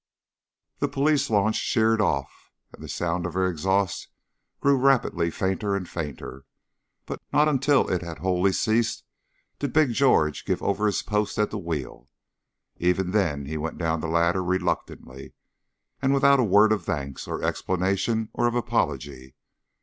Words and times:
The 0.79 0.87
police 0.87 1.29
launch 1.29 1.57
sheered 1.57 2.01
off, 2.01 2.49
and 2.73 2.83
the 2.83 2.89
sound 2.89 3.27
of 3.27 3.35
her 3.35 3.45
exhaust 3.45 4.07
grew 4.59 4.75
rapidly 4.75 5.29
fainter 5.29 5.75
and 5.75 5.87
fainter. 5.87 6.45
But 7.05 7.21
not 7.31 7.47
until 7.47 7.87
it 7.87 8.01
had 8.01 8.17
wholly 8.17 8.51
ceased 8.51 9.03
did 9.59 9.73
Big 9.73 9.93
George 9.93 10.43
give 10.43 10.63
over 10.63 10.87
his 10.87 11.03
post 11.03 11.37
at 11.37 11.51
the 11.51 11.59
wheel. 11.59 12.09
Even 12.77 13.11
then 13.11 13.45
he 13.45 13.57
went 13.57 13.77
down 13.77 13.99
the 13.99 14.07
ladder 14.07 14.43
reluctantly, 14.43 15.33
and 16.01 16.15
without 16.15 16.39
a 16.39 16.43
word 16.43 16.71
of 16.71 16.83
thanks, 16.83 17.27
of 17.27 17.43
explanation, 17.43 18.29
or 18.33 18.47
of 18.47 18.55
apology. 18.55 19.35